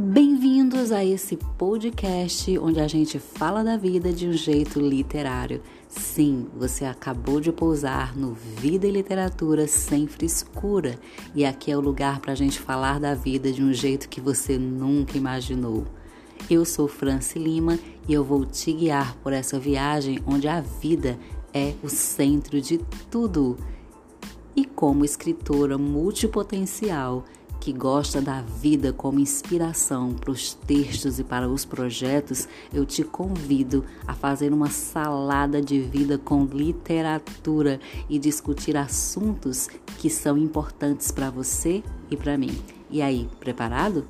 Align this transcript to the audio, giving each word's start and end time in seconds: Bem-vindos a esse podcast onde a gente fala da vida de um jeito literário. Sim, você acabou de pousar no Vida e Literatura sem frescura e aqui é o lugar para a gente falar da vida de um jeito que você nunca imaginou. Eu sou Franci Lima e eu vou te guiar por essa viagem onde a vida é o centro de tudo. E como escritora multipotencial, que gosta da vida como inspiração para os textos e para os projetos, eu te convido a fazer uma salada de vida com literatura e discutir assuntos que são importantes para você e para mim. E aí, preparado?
Bem-vindos 0.00 0.92
a 0.92 1.04
esse 1.04 1.36
podcast 1.36 2.56
onde 2.60 2.78
a 2.78 2.86
gente 2.86 3.18
fala 3.18 3.64
da 3.64 3.76
vida 3.76 4.12
de 4.12 4.28
um 4.28 4.32
jeito 4.32 4.78
literário. 4.78 5.60
Sim, 5.88 6.46
você 6.56 6.84
acabou 6.84 7.40
de 7.40 7.50
pousar 7.50 8.16
no 8.16 8.32
Vida 8.32 8.86
e 8.86 8.92
Literatura 8.92 9.66
sem 9.66 10.06
frescura 10.06 10.96
e 11.34 11.44
aqui 11.44 11.72
é 11.72 11.76
o 11.76 11.80
lugar 11.80 12.20
para 12.20 12.30
a 12.30 12.36
gente 12.36 12.60
falar 12.60 13.00
da 13.00 13.12
vida 13.12 13.50
de 13.50 13.60
um 13.60 13.72
jeito 13.72 14.08
que 14.08 14.20
você 14.20 14.56
nunca 14.56 15.18
imaginou. 15.18 15.84
Eu 16.48 16.64
sou 16.64 16.86
Franci 16.86 17.40
Lima 17.40 17.76
e 18.06 18.14
eu 18.14 18.22
vou 18.22 18.46
te 18.46 18.72
guiar 18.72 19.16
por 19.16 19.32
essa 19.32 19.58
viagem 19.58 20.20
onde 20.24 20.46
a 20.46 20.60
vida 20.60 21.18
é 21.52 21.74
o 21.82 21.88
centro 21.88 22.60
de 22.60 22.78
tudo. 23.10 23.58
E 24.54 24.64
como 24.64 25.04
escritora 25.04 25.76
multipotencial, 25.76 27.24
que 27.68 27.72
gosta 27.74 28.22
da 28.22 28.40
vida 28.40 28.94
como 28.94 29.20
inspiração 29.20 30.14
para 30.14 30.30
os 30.30 30.54
textos 30.54 31.18
e 31.18 31.24
para 31.24 31.46
os 31.46 31.66
projetos, 31.66 32.48
eu 32.72 32.86
te 32.86 33.04
convido 33.04 33.84
a 34.06 34.14
fazer 34.14 34.54
uma 34.54 34.70
salada 34.70 35.60
de 35.60 35.78
vida 35.78 36.16
com 36.16 36.46
literatura 36.46 37.78
e 38.08 38.18
discutir 38.18 38.74
assuntos 38.74 39.68
que 39.98 40.08
são 40.08 40.38
importantes 40.38 41.10
para 41.10 41.28
você 41.28 41.82
e 42.10 42.16
para 42.16 42.38
mim. 42.38 42.58
E 42.90 43.02
aí, 43.02 43.28
preparado? 43.38 44.08